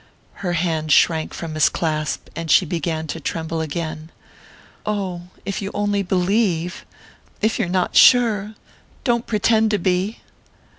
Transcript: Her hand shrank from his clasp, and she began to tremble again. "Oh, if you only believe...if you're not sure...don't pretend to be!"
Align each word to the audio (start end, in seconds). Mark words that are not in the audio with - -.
Her 0.41 0.53
hand 0.53 0.91
shrank 0.91 1.31
from 1.31 1.53
his 1.53 1.69
clasp, 1.69 2.27
and 2.35 2.49
she 2.49 2.65
began 2.65 3.05
to 3.05 3.19
tremble 3.19 3.61
again. 3.61 4.09
"Oh, 4.83 5.27
if 5.45 5.61
you 5.61 5.69
only 5.75 6.01
believe...if 6.01 7.59
you're 7.59 7.69
not 7.69 7.95
sure...don't 7.95 9.27
pretend 9.27 9.69
to 9.69 9.77
be!" 9.77 10.19